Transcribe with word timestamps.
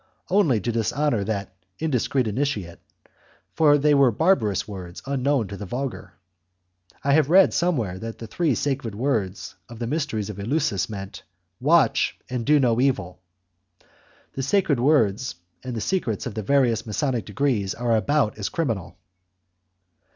Only 0.31 0.59
to 0.61 0.71
dishonour 0.71 1.23
the 1.23 1.47
indiscreet 1.77 2.25
initiate, 2.25 2.79
for 3.53 3.77
they 3.77 3.93
were 3.93 4.09
barbarous 4.11 4.67
words 4.67 5.03
unknown 5.05 5.47
to 5.49 5.57
the 5.57 5.67
vulgar. 5.67 6.13
I 7.03 7.13
have 7.13 7.29
read 7.29 7.53
somewhere 7.53 7.99
that 7.99 8.17
the 8.17 8.25
three 8.25 8.55
sacred 8.55 8.95
words 8.95 9.53
of 9.69 9.77
the 9.77 9.85
mysteries 9.85 10.31
of 10.31 10.39
Eleusis 10.39 10.89
meant: 10.89 11.21
Watch, 11.59 12.17
and 12.31 12.47
do 12.47 12.59
no 12.59 12.81
evil. 12.81 13.21
The 14.33 14.41
sacred 14.41 14.79
words 14.79 15.35
and 15.63 15.75
the 15.75 15.81
secrets 15.81 16.25
of 16.25 16.33
the 16.33 16.41
various 16.41 16.83
masonic 16.87 17.25
degrees 17.25 17.75
are 17.75 17.95
about 17.95 18.39
as 18.39 18.49
criminal. 18.49 18.97